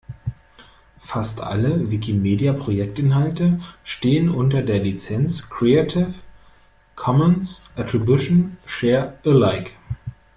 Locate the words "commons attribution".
6.95-8.57